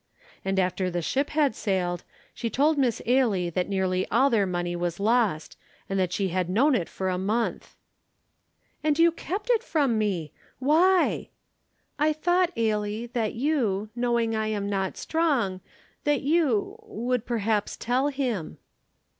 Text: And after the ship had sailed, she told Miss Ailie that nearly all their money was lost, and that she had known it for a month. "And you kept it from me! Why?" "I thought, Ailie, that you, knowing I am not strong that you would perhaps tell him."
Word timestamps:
And 0.43 0.57
after 0.59 0.89
the 0.89 1.03
ship 1.03 1.29
had 1.29 1.53
sailed, 1.53 2.03
she 2.33 2.49
told 2.49 2.75
Miss 2.75 3.03
Ailie 3.05 3.51
that 3.51 3.69
nearly 3.69 4.07
all 4.09 4.31
their 4.31 4.47
money 4.47 4.75
was 4.75 4.99
lost, 4.99 5.59
and 5.87 5.99
that 5.99 6.11
she 6.11 6.29
had 6.29 6.49
known 6.49 6.73
it 6.73 6.89
for 6.89 7.07
a 7.07 7.19
month. 7.19 7.75
"And 8.83 8.97
you 8.97 9.11
kept 9.11 9.51
it 9.51 9.61
from 9.61 9.99
me! 9.99 10.31
Why?" 10.57 11.29
"I 11.99 12.13
thought, 12.13 12.51
Ailie, 12.57 13.11
that 13.13 13.35
you, 13.35 13.91
knowing 13.95 14.35
I 14.35 14.47
am 14.47 14.67
not 14.67 14.97
strong 14.97 15.61
that 16.03 16.21
you 16.23 16.79
would 16.81 17.23
perhaps 17.23 17.77
tell 17.77 18.07
him." 18.07 18.57